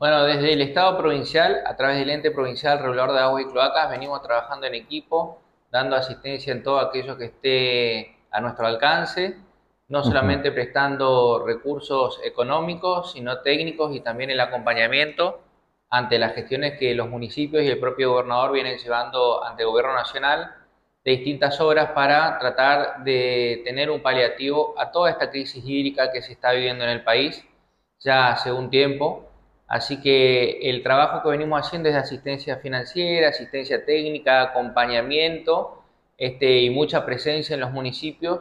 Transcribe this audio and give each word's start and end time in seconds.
Bueno, 0.00 0.24
desde 0.24 0.54
el 0.54 0.62
Estado 0.62 0.96
provincial, 0.96 1.60
a 1.66 1.76
través 1.76 1.98
del 1.98 2.08
ente 2.08 2.30
provincial 2.30 2.78
regulador 2.78 3.12
de 3.12 3.20
aguas 3.20 3.44
y 3.44 3.50
cloacas, 3.50 3.90
venimos 3.90 4.22
trabajando 4.22 4.66
en 4.66 4.74
equipo, 4.74 5.42
dando 5.70 5.94
asistencia 5.94 6.54
en 6.54 6.62
todo 6.62 6.78
aquello 6.78 7.18
que 7.18 7.26
esté 7.26 8.16
a 8.30 8.40
nuestro 8.40 8.66
alcance, 8.66 9.36
no 9.88 10.02
solamente 10.02 10.52
prestando 10.52 11.44
recursos 11.44 12.18
económicos, 12.24 13.12
sino 13.12 13.42
técnicos 13.42 13.94
y 13.94 14.00
también 14.00 14.30
el 14.30 14.40
acompañamiento 14.40 15.42
ante 15.90 16.18
las 16.18 16.34
gestiones 16.34 16.78
que 16.78 16.94
los 16.94 17.10
municipios 17.10 17.62
y 17.62 17.68
el 17.68 17.78
propio 17.78 18.12
gobernador 18.12 18.52
vienen 18.52 18.78
llevando 18.78 19.44
ante 19.44 19.64
el 19.64 19.68
gobierno 19.68 19.92
nacional 19.92 20.50
de 21.04 21.10
distintas 21.10 21.60
obras 21.60 21.90
para 21.90 22.38
tratar 22.38 23.04
de 23.04 23.60
tener 23.66 23.90
un 23.90 24.00
paliativo 24.00 24.72
a 24.78 24.92
toda 24.92 25.10
esta 25.10 25.30
crisis 25.30 25.62
hídrica 25.62 26.10
que 26.10 26.22
se 26.22 26.32
está 26.32 26.52
viviendo 26.52 26.84
en 26.84 26.90
el 26.90 27.04
país 27.04 27.44
ya 27.98 28.30
hace 28.30 28.50
un 28.50 28.70
tiempo 28.70 29.29
Así 29.70 30.00
que 30.02 30.68
el 30.68 30.82
trabajo 30.82 31.22
que 31.22 31.28
venimos 31.28 31.64
haciendo 31.64 31.88
es 31.88 31.94
asistencia 31.94 32.56
financiera, 32.56 33.28
asistencia 33.28 33.84
técnica, 33.84 34.42
acompañamiento 34.42 35.84
este, 36.18 36.58
y 36.58 36.70
mucha 36.70 37.06
presencia 37.06 37.54
en 37.54 37.60
los 37.60 37.70
municipios, 37.70 38.40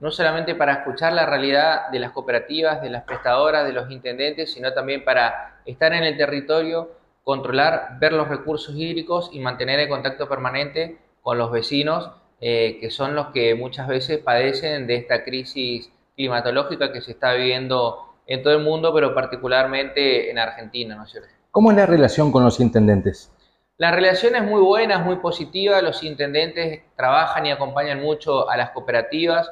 no 0.00 0.10
solamente 0.10 0.54
para 0.54 0.72
escuchar 0.72 1.12
la 1.12 1.26
realidad 1.26 1.90
de 1.90 1.98
las 1.98 2.12
cooperativas, 2.12 2.80
de 2.80 2.88
las 2.88 3.04
prestadoras, 3.04 3.66
de 3.66 3.74
los 3.74 3.90
intendentes, 3.90 4.54
sino 4.54 4.72
también 4.72 5.04
para 5.04 5.60
estar 5.66 5.92
en 5.92 6.02
el 6.02 6.16
territorio, 6.16 6.92
controlar, 7.24 7.98
ver 8.00 8.14
los 8.14 8.28
recursos 8.28 8.74
hídricos 8.74 9.28
y 9.34 9.40
mantener 9.40 9.80
el 9.80 9.88
contacto 9.90 10.30
permanente 10.30 10.96
con 11.20 11.36
los 11.36 11.52
vecinos, 11.52 12.10
eh, 12.40 12.78
que 12.80 12.90
son 12.90 13.14
los 13.14 13.26
que 13.34 13.54
muchas 13.54 13.86
veces 13.86 14.16
padecen 14.20 14.86
de 14.86 14.94
esta 14.94 15.24
crisis 15.24 15.92
climatológica 16.16 16.90
que 16.90 17.02
se 17.02 17.10
está 17.10 17.34
viviendo 17.34 18.09
en 18.26 18.42
todo 18.42 18.54
el 18.54 18.62
mundo, 18.62 18.92
pero 18.94 19.14
particularmente 19.14 20.30
en 20.30 20.38
Argentina, 20.38 20.96
¿no 20.96 21.04
es 21.04 21.10
cierto? 21.10 21.28
¿Cómo 21.50 21.70
es 21.70 21.76
la 21.76 21.86
relación 21.86 22.30
con 22.30 22.44
los 22.44 22.60
intendentes? 22.60 23.32
La 23.80 23.90
relación 23.90 24.36
es 24.36 24.42
muy 24.42 24.60
buena, 24.60 24.96
es 24.96 25.04
muy 25.06 25.16
positiva. 25.16 25.80
Los 25.80 26.02
intendentes 26.02 26.82
trabajan 26.96 27.46
y 27.46 27.50
acompañan 27.50 28.02
mucho 28.02 28.50
a 28.50 28.56
las 28.58 28.72
cooperativas, 28.72 29.50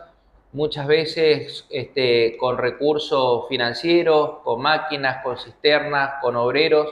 muchas 0.52 0.86
veces 0.86 1.66
este, 1.70 2.36
con 2.36 2.58
recursos 2.58 3.48
financieros, 3.48 4.40
con 4.44 4.60
máquinas, 4.60 5.22
con 5.22 5.38
cisternas, 5.38 6.20
con 6.20 6.36
obreros, 6.36 6.88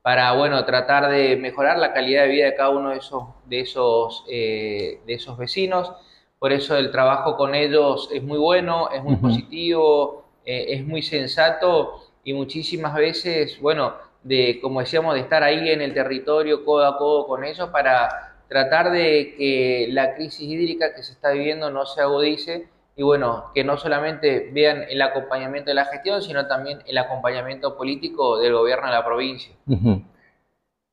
para 0.00 0.32
bueno, 0.32 0.64
tratar 0.64 1.10
de 1.10 1.36
mejorar 1.36 1.78
la 1.78 1.92
calidad 1.92 2.22
de 2.22 2.28
vida 2.28 2.44
de 2.46 2.54
cada 2.54 2.70
uno 2.70 2.88
de 2.90 2.96
esos, 2.96 3.24
de 3.44 3.60
esos, 3.60 4.24
eh, 4.26 5.00
de 5.06 5.12
esos 5.12 5.36
vecinos. 5.36 5.92
Por 6.38 6.52
eso 6.52 6.74
el 6.76 6.90
trabajo 6.90 7.36
con 7.36 7.54
ellos 7.54 8.08
es 8.12 8.22
muy 8.22 8.38
bueno, 8.38 8.88
es 8.90 9.02
muy 9.02 9.16
positivo, 9.16 10.27
eh, 10.48 10.76
es 10.76 10.86
muy 10.86 11.02
sensato 11.02 12.00
y 12.24 12.32
muchísimas 12.32 12.94
veces, 12.94 13.60
bueno, 13.60 13.92
de, 14.22 14.58
como 14.62 14.80
decíamos, 14.80 15.12
de 15.12 15.20
estar 15.20 15.42
ahí 15.42 15.68
en 15.68 15.82
el 15.82 15.92
territorio 15.92 16.64
codo 16.64 16.86
a 16.86 16.96
codo 16.96 17.26
con 17.26 17.44
ellos 17.44 17.68
para 17.68 18.34
tratar 18.48 18.90
de 18.90 19.34
que 19.36 19.88
la 19.90 20.14
crisis 20.14 20.40
hídrica 20.48 20.94
que 20.94 21.02
se 21.02 21.12
está 21.12 21.32
viviendo 21.32 21.70
no 21.70 21.84
se 21.84 22.00
agudice 22.00 22.66
y 22.96 23.02
bueno, 23.02 23.50
que 23.54 23.62
no 23.62 23.76
solamente 23.76 24.48
vean 24.50 24.84
el 24.88 25.02
acompañamiento 25.02 25.70
de 25.70 25.74
la 25.74 25.84
gestión, 25.84 26.22
sino 26.22 26.46
también 26.46 26.78
el 26.86 26.96
acompañamiento 26.96 27.76
político 27.76 28.38
del 28.38 28.54
gobierno 28.54 28.86
de 28.86 28.92
la 28.94 29.04
provincia. 29.04 29.54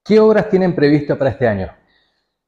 ¿Qué 0.03 0.19
obras 0.19 0.49
tienen 0.49 0.75
previsto 0.75 1.17
para 1.17 1.29
este 1.29 1.47
año? 1.47 1.71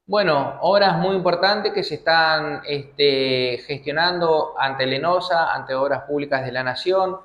Bueno, 0.10 0.58
obras 0.62 0.98
muy 1.00 1.18
importantes 1.18 1.74
que 1.74 1.84
se 1.84 1.96
están 1.96 2.62
este, 2.66 3.58
gestionando 3.68 4.54
ante 4.58 4.86
Lenosa, 4.86 5.54
ante 5.54 5.76
Obras 5.76 6.04
Públicas 6.04 6.46
de 6.46 6.54
la 6.54 6.64
Nación. 6.64 7.18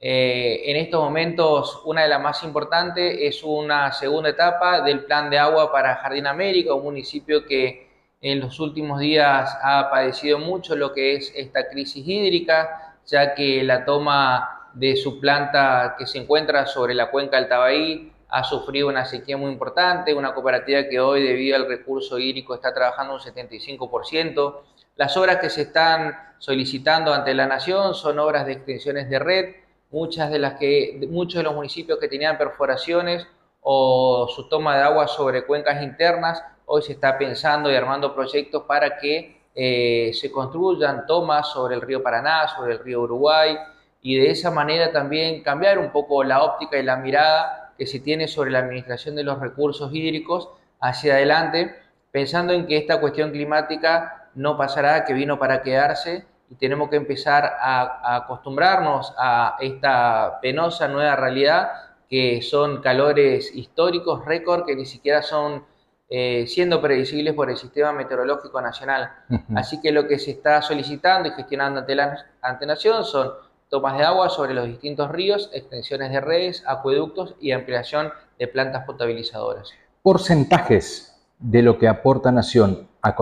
Eh, 0.00 0.62
en 0.64 0.76
estos 0.76 1.00
momentos, 1.00 1.80
una 1.84 2.02
de 2.02 2.08
las 2.08 2.20
más 2.20 2.42
importantes 2.42 3.18
es 3.20 3.44
una 3.44 3.92
segunda 3.92 4.30
etapa 4.30 4.80
del 4.80 5.04
Plan 5.04 5.30
de 5.30 5.38
Agua 5.38 5.70
para 5.70 5.94
Jardín 5.94 6.26
América, 6.26 6.74
un 6.74 6.82
municipio 6.82 7.46
que 7.46 7.88
en 8.20 8.40
los 8.40 8.58
últimos 8.58 8.98
días 8.98 9.56
ha 9.62 9.88
padecido 9.88 10.40
mucho 10.40 10.74
lo 10.74 10.92
que 10.92 11.14
es 11.14 11.32
esta 11.36 11.68
crisis 11.68 12.04
hídrica, 12.04 12.96
ya 13.06 13.32
que 13.36 13.62
la 13.62 13.84
toma 13.84 14.70
de 14.74 14.96
su 14.96 15.20
planta 15.20 15.94
que 15.96 16.04
se 16.04 16.18
encuentra 16.18 16.66
sobre 16.66 16.94
la 16.94 17.12
cuenca 17.12 17.36
del 17.36 17.48
Tabaí 17.48 18.12
ha 18.34 18.42
sufrido 18.42 18.88
una 18.88 19.04
sequía 19.04 19.36
muy 19.36 19.52
importante, 19.52 20.12
una 20.12 20.34
cooperativa 20.34 20.88
que 20.88 20.98
hoy 20.98 21.22
debido 21.22 21.54
al 21.54 21.68
recurso 21.68 22.18
hídrico 22.18 22.52
está 22.52 22.74
trabajando 22.74 23.14
un 23.14 23.20
75%. 23.20 24.56
Las 24.96 25.16
obras 25.16 25.36
que 25.36 25.48
se 25.48 25.62
están 25.62 26.18
solicitando 26.38 27.14
ante 27.14 27.32
la 27.32 27.46
nación 27.46 27.94
son 27.94 28.18
obras 28.18 28.44
de 28.44 28.54
extensiones 28.54 29.08
de 29.08 29.20
red, 29.20 29.54
muchas 29.92 30.32
de 30.32 30.40
las 30.40 30.54
que 30.54 31.06
muchos 31.08 31.38
de 31.38 31.44
los 31.44 31.54
municipios 31.54 32.00
que 32.00 32.08
tenían 32.08 32.36
perforaciones 32.36 33.24
o 33.60 34.26
su 34.34 34.48
toma 34.48 34.76
de 34.78 34.82
agua 34.82 35.06
sobre 35.06 35.46
cuencas 35.46 35.80
internas, 35.84 36.42
hoy 36.66 36.82
se 36.82 36.94
está 36.94 37.16
pensando 37.16 37.70
y 37.70 37.76
armando 37.76 38.16
proyectos 38.16 38.64
para 38.64 38.98
que 38.98 39.42
eh, 39.54 40.10
se 40.12 40.32
construyan 40.32 41.06
tomas 41.06 41.52
sobre 41.52 41.76
el 41.76 41.82
río 41.82 42.02
Paraná, 42.02 42.48
sobre 42.48 42.72
el 42.72 42.78
río 42.80 43.02
Uruguay, 43.02 43.56
y 44.02 44.16
de 44.16 44.32
esa 44.32 44.50
manera 44.50 44.90
también 44.90 45.44
cambiar 45.44 45.78
un 45.78 45.92
poco 45.92 46.24
la 46.24 46.42
óptica 46.42 46.76
y 46.76 46.82
la 46.82 46.96
mirada 46.96 47.63
que 47.76 47.86
se 47.86 48.00
tiene 48.00 48.28
sobre 48.28 48.50
la 48.50 48.60
administración 48.60 49.14
de 49.16 49.24
los 49.24 49.38
recursos 49.40 49.92
hídricos 49.92 50.50
hacia 50.80 51.14
adelante, 51.14 51.74
pensando 52.10 52.52
en 52.52 52.66
que 52.66 52.76
esta 52.76 53.00
cuestión 53.00 53.30
climática 53.30 54.28
no 54.34 54.56
pasará, 54.56 55.04
que 55.04 55.14
vino 55.14 55.38
para 55.38 55.62
quedarse 55.62 56.26
y 56.50 56.56
tenemos 56.56 56.90
que 56.90 56.96
empezar 56.96 57.44
a, 57.60 58.16
acostumbrarnos 58.16 59.14
a 59.18 59.56
esta 59.60 60.38
penosa 60.40 60.88
nueva 60.88 61.16
realidad 61.16 61.70
que 62.08 62.42
son 62.42 62.80
calores 62.82 63.54
históricos, 63.54 64.24
récord, 64.24 64.66
que 64.66 64.76
ni 64.76 64.84
siquiera 64.84 65.22
son 65.22 65.64
eh, 66.08 66.46
siendo 66.46 66.80
predecibles 66.80 67.34
por 67.34 67.50
el 67.50 67.56
sistema 67.56 67.92
meteorológico 67.92 68.60
nacional. 68.60 69.10
Así 69.56 69.80
que 69.80 69.90
lo 69.90 70.06
que 70.06 70.18
se 70.18 70.32
está 70.32 70.60
solicitando 70.62 71.28
y 71.28 71.32
gestionando 71.32 71.80
ante 71.80 71.94
la 71.94 72.26
ante 72.42 72.66
Nación 72.66 73.04
son 73.04 73.32
tomas 73.74 73.98
de 73.98 74.04
agua 74.04 74.30
sobre 74.30 74.54
los 74.54 74.68
distintos 74.68 75.10
ríos, 75.10 75.50
extensiones 75.52 76.12
de 76.12 76.20
redes, 76.20 76.62
acueductos 76.64 77.34
y 77.40 77.50
ampliación 77.50 78.12
de 78.38 78.46
plantas 78.46 78.84
potabilizadoras. 78.84 79.72
Porcentajes 80.00 81.20
de 81.40 81.60
lo 81.60 81.76
que 81.76 81.88
aporta 81.88 82.30
Nación 82.30 82.86
a 83.02 83.16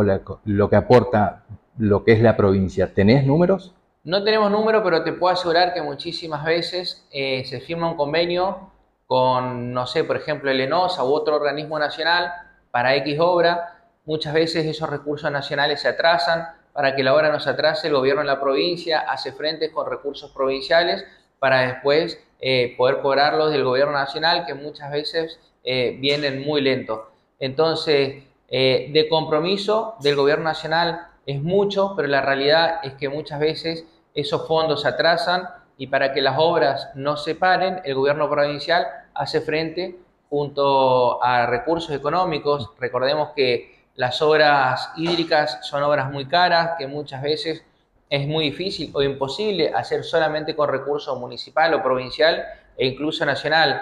lo 0.45 0.69
que 0.69 0.77
aporta 0.77 1.45
lo 1.79 2.05
que 2.05 2.13
es 2.13 2.21
la 2.21 2.37
provincia, 2.37 2.93
¿tenés 2.93 3.25
números? 3.25 3.73
No 4.05 4.23
tenemos 4.23 4.51
números, 4.51 4.83
pero 4.85 5.03
te 5.03 5.15
puedo 5.15 5.33
asegurar 5.33 5.73
que 5.73 5.81
muchísimas 5.81 6.45
veces 6.45 7.09
eh, 7.11 7.47
se 7.47 7.59
firma 7.61 7.89
un 7.89 7.97
convenio 7.97 8.71
con, 9.07 9.73
no 9.73 9.87
sé, 9.87 10.05
por 10.05 10.19
ejemplo, 10.19 10.51
el 10.51 10.61
ENOSA 10.61 11.03
u 11.03 11.15
otro 11.15 11.37
organismo 11.37 11.79
nacional 11.79 12.31
para 12.71 12.95
X 12.97 13.19
obra. 13.21 13.87
Muchas 14.05 14.35
veces 14.35 14.67
esos 14.67 14.91
recursos 14.91 15.33
nacionales 15.33 15.81
se 15.81 15.89
atrasan, 15.89 16.47
para 16.73 16.95
que 16.97 17.03
la 17.03 17.15
obra 17.15 17.31
no 17.31 17.41
se 17.41 17.51
atrase, 17.51 17.89
el 17.89 17.95
gobierno 17.95 18.23
de 18.23 18.29
la 18.29 18.41
provincia 18.41 19.01
hace 19.01 19.33
frente 19.33 19.71
con 19.71 19.89
recursos 19.89 20.31
provinciales 20.31 21.05
para 21.39 21.61
después 21.61 22.19
eh, 22.41 22.75
poder 22.77 23.01
cobrarlos 23.01 23.53
del 23.53 23.65
gobierno 23.65 23.93
nacional, 23.93 24.47
que 24.47 24.55
muchas 24.55 24.91
veces 24.91 25.39
eh, 25.65 25.97
vienen 26.01 26.43
muy 26.43 26.61
lentos. 26.61 27.01
Entonces, 27.39 28.25
eh, 28.49 28.91
de 28.93 29.09
compromiso 29.09 29.95
del 30.01 30.17
gobierno 30.17 30.45
nacional 30.45 31.09
es 31.27 31.43
mucho, 31.43 31.95
pero 31.97 32.09
la 32.09 32.21
realidad 32.21 32.81
es 32.83 32.95
que 32.95 33.09
muchas 33.09 33.41
veces 33.41 33.85
esos 34.15 34.47
fondos 34.47 34.83
se 34.83 34.89
atrasan 34.89 35.49
y 35.77 35.87
para 35.87 36.13
que 36.13 36.21
las 36.21 36.37
obras 36.39 36.91
no 36.95 37.17
se 37.17 37.35
paren, 37.35 37.81
el 37.85 37.95
gobierno 37.95 38.29
provincial 38.29 38.87
hace 39.15 39.41
frente 39.41 39.99
junto 40.29 41.23
a 41.23 41.47
recursos 41.47 41.95
económicos. 41.95 42.71
Recordemos 42.79 43.31
que 43.35 43.82
las 43.95 44.23
obras 44.23 44.91
hídricas 44.97 45.59
son 45.63 45.83
obras 45.83 46.11
muy 46.11 46.27
caras 46.27 46.73
que 46.79 46.87
muchas 46.87 47.23
veces 47.23 47.65
es 48.09 48.27
muy 48.27 48.47
difícil 48.47 48.91
o 48.95 49.03
imposible 49.03 49.73
hacer 49.75 50.05
solamente 50.05 50.55
con 50.55 50.69
recurso 50.69 51.17
municipal 51.17 51.73
o 51.75 51.83
provincial 51.83 52.45
e 52.77 52.87
incluso 52.87 53.25
nacional. 53.25 53.81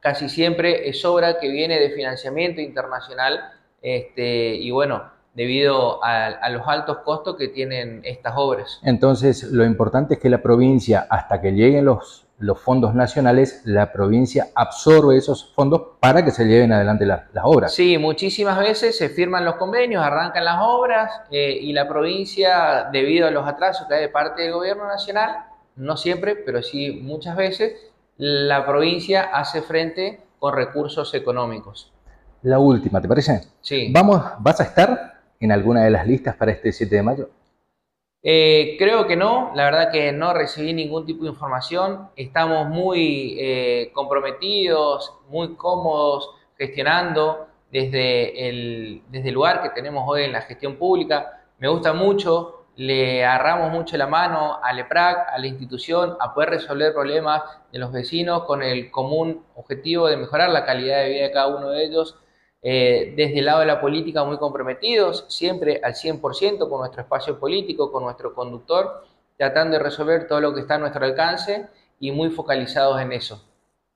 Casi 0.00 0.28
siempre 0.28 0.88
es 0.88 1.04
obra 1.04 1.38
que 1.38 1.48
viene 1.48 1.78
de 1.78 1.90
financiamiento 1.90 2.60
internacional 2.60 3.52
este, 3.82 4.54
y 4.54 4.70
bueno, 4.70 5.10
debido 5.36 6.02
a, 6.02 6.48
los 6.48 6.66
altos 6.66 6.98
costos 7.04 7.36
que 7.36 7.48
tienen 7.48 8.00
estas 8.04 8.32
obras. 8.36 8.80
Entonces, 8.82 9.44
lo 9.44 9.64
importante 9.64 10.14
es 10.14 10.20
que 10.20 10.30
la 10.30 10.42
provincia, 10.42 11.06
hasta 11.08 11.40
que 11.40 11.52
lleguen 11.52 11.84
los 11.84 12.26
los 12.38 12.60
fondos 12.60 12.94
nacionales, 12.94 13.62
la 13.64 13.92
provincia 13.92 14.48
absorbe 14.54 15.16
esos 15.16 15.52
fondos 15.54 15.82
para 16.00 16.24
que 16.24 16.30
se 16.30 16.44
lleven 16.44 16.72
adelante 16.72 17.06
las 17.06 17.22
obras. 17.42 17.74
Sí, 17.74 17.96
muchísimas 17.96 18.58
veces 18.58 18.96
se 18.96 19.08
firman 19.08 19.44
los 19.44 19.56
convenios, 19.56 20.04
arrancan 20.04 20.44
las 20.44 20.58
obras 20.60 21.10
eh, 21.30 21.56
y 21.58 21.72
la 21.72 21.88
provincia, 21.88 22.88
debido 22.92 23.26
a 23.26 23.30
los 23.30 23.46
atrasos 23.48 23.86
que 23.88 23.94
hay 23.94 24.02
de 24.02 24.08
parte 24.10 24.42
del 24.42 24.52
gobierno 24.52 24.86
nacional, 24.86 25.46
no 25.76 25.96
siempre, 25.96 26.36
pero 26.36 26.62
sí 26.62 27.00
muchas 27.02 27.36
veces, 27.36 27.72
la 28.18 28.66
provincia 28.66 29.30
hace 29.32 29.62
frente 29.62 30.20
con 30.38 30.54
recursos 30.54 31.14
económicos. 31.14 31.92
La 32.42 32.58
última, 32.58 33.00
¿te 33.00 33.08
parece? 33.08 33.44
Sí. 33.62 33.90
Vamos, 33.92 34.22
¿Vas 34.40 34.60
a 34.60 34.64
estar 34.64 35.15
en 35.40 35.52
alguna 35.52 35.84
de 35.84 35.90
las 35.90 36.06
listas 36.06 36.36
para 36.36 36.52
este 36.52 36.72
7 36.72 36.94
de 36.94 37.02
mayo? 37.02 37.30
Eh, 38.22 38.74
creo 38.78 39.06
que 39.06 39.14
no, 39.14 39.52
la 39.54 39.64
verdad 39.66 39.92
que 39.92 40.10
no 40.10 40.32
recibí 40.32 40.74
ningún 40.74 41.06
tipo 41.06 41.22
de 41.24 41.30
información. 41.30 42.10
Estamos 42.16 42.66
muy 42.68 43.36
eh, 43.38 43.90
comprometidos, 43.92 45.14
muy 45.28 45.54
cómodos 45.54 46.30
gestionando 46.58 47.46
desde 47.70 48.48
el, 48.48 49.02
desde 49.10 49.28
el 49.28 49.34
lugar 49.34 49.62
que 49.62 49.70
tenemos 49.70 50.04
hoy 50.08 50.24
en 50.24 50.32
la 50.32 50.42
gestión 50.42 50.76
pública. 50.76 51.44
Me 51.58 51.68
gusta 51.68 51.92
mucho, 51.92 52.66
le 52.76 53.24
agarramos 53.24 53.70
mucho 53.70 53.96
la 53.96 54.06
mano 54.06 54.58
al 54.62 54.78
EPRAC, 54.78 55.28
a 55.32 55.38
la 55.38 55.46
institución, 55.46 56.16
a 56.20 56.34
poder 56.34 56.50
resolver 56.50 56.92
problemas 56.92 57.42
de 57.72 57.78
los 57.78 57.92
vecinos 57.92 58.44
con 58.44 58.62
el 58.62 58.90
común 58.90 59.44
objetivo 59.54 60.08
de 60.08 60.16
mejorar 60.16 60.50
la 60.50 60.64
calidad 60.64 61.02
de 61.02 61.10
vida 61.10 61.22
de 61.22 61.32
cada 61.32 61.46
uno 61.46 61.70
de 61.70 61.84
ellos 61.84 62.18
eh, 62.62 63.14
desde 63.16 63.38
el 63.38 63.44
lado 63.44 63.60
de 63.60 63.66
la 63.66 63.80
política 63.80 64.24
muy 64.24 64.38
comprometidos, 64.38 65.26
siempre 65.28 65.80
al 65.82 65.94
100% 65.94 66.68
con 66.68 66.80
nuestro 66.80 67.02
espacio 67.02 67.38
político, 67.38 67.92
con 67.92 68.04
nuestro 68.04 68.34
conductor, 68.34 69.04
tratando 69.36 69.76
de 69.76 69.82
resolver 69.82 70.26
todo 70.26 70.40
lo 70.40 70.54
que 70.54 70.60
está 70.60 70.74
a 70.74 70.78
nuestro 70.78 71.04
alcance 71.04 71.68
y 72.00 72.10
muy 72.12 72.30
focalizados 72.30 73.00
en 73.00 73.12
eso. 73.12 73.42